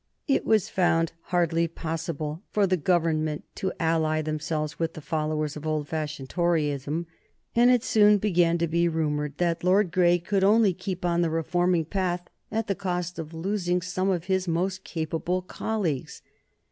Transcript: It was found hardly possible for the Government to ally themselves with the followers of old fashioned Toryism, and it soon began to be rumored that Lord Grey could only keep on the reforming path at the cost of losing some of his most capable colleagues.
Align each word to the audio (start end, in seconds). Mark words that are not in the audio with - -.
It 0.27 0.47
was 0.47 0.67
found 0.67 1.11
hardly 1.25 1.67
possible 1.67 2.41
for 2.49 2.65
the 2.65 2.75
Government 2.75 3.43
to 3.53 3.71
ally 3.79 4.23
themselves 4.23 4.79
with 4.79 4.95
the 4.95 4.99
followers 4.99 5.55
of 5.55 5.67
old 5.67 5.87
fashioned 5.87 6.27
Toryism, 6.27 7.05
and 7.55 7.69
it 7.69 7.83
soon 7.83 8.17
began 8.17 8.57
to 8.57 8.67
be 8.67 8.87
rumored 8.87 9.37
that 9.37 9.63
Lord 9.63 9.91
Grey 9.91 10.17
could 10.17 10.43
only 10.43 10.73
keep 10.73 11.05
on 11.05 11.21
the 11.21 11.29
reforming 11.29 11.85
path 11.85 12.27
at 12.51 12.65
the 12.65 12.73
cost 12.73 13.19
of 13.19 13.31
losing 13.35 13.79
some 13.83 14.09
of 14.09 14.23
his 14.23 14.47
most 14.47 14.83
capable 14.83 15.43
colleagues. 15.43 16.23